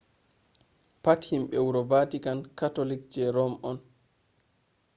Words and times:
pat 1.03 1.21
himbe 1.31 1.57
wuro 1.65 1.81
vatican 1.91 2.39
catholic 2.59 3.01
je 3.11 3.23
rome 3.35 3.57
on 3.69 3.77